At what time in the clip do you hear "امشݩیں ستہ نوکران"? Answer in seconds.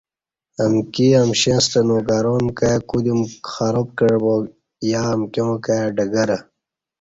1.21-2.43